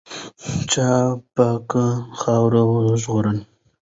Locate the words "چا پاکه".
0.71-1.85